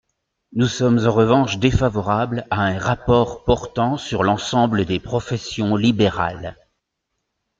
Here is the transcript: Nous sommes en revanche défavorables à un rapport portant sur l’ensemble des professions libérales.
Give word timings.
Nous 0.53 0.65
sommes 0.65 1.07
en 1.07 1.11
revanche 1.11 1.59
défavorables 1.59 2.47
à 2.49 2.63
un 2.63 2.79
rapport 2.79 3.43
portant 3.43 3.97
sur 3.97 4.23
l’ensemble 4.23 4.85
des 4.85 4.99
professions 4.99 5.75
libérales. 5.75 6.57